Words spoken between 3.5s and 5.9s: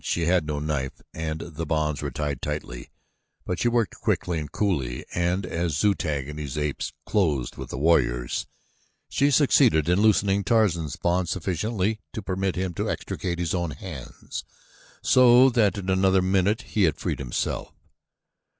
she worked quickly and coolly and as